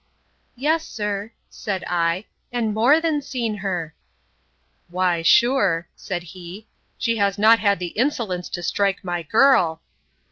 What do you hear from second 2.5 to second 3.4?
and more than